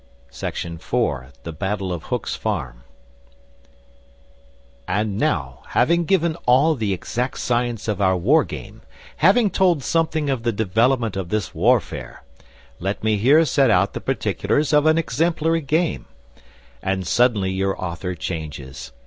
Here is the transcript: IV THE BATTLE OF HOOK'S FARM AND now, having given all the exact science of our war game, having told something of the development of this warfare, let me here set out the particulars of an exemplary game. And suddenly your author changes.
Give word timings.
IV 0.33 0.93
THE 1.43 1.51
BATTLE 1.55 1.93
OF 1.93 2.03
HOOK'S 2.05 2.35
FARM 2.35 2.83
AND 4.87 5.15
now, 5.19 5.61
having 5.77 6.05
given 6.05 6.35
all 6.47 6.73
the 6.73 6.91
exact 6.91 7.37
science 7.37 7.87
of 7.87 8.01
our 8.01 8.17
war 8.17 8.43
game, 8.43 8.81
having 9.17 9.51
told 9.51 9.83
something 9.83 10.27
of 10.27 10.41
the 10.41 10.51
development 10.51 11.15
of 11.15 11.29
this 11.29 11.53
warfare, 11.53 12.23
let 12.79 13.03
me 13.03 13.17
here 13.17 13.45
set 13.45 13.69
out 13.69 13.93
the 13.93 14.01
particulars 14.01 14.73
of 14.73 14.87
an 14.87 14.97
exemplary 14.97 15.61
game. 15.61 16.07
And 16.81 17.05
suddenly 17.05 17.51
your 17.51 17.79
author 17.79 18.15
changes. 18.15 18.93